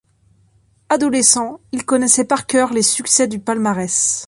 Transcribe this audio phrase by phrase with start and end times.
[0.89, 4.19] Adolescent, il connaissait par cœur les succès du palmarès.